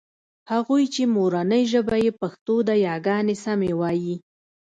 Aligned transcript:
هغوی 0.51 0.83
چې 0.93 1.03
مورنۍ 1.15 1.63
ژبه 1.71 1.95
يې 2.03 2.11
پښتو 2.21 2.55
ده 2.67 2.75
یاګانې 2.87 3.35
سمې 3.45 3.71
وايي 3.79 4.15